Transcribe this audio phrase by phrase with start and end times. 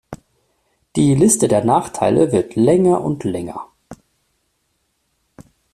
[0.95, 3.67] Die Liste der Nachteile wird länger und länger.